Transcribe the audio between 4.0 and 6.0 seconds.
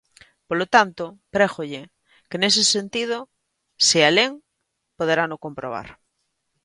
a len, poderano comprobar.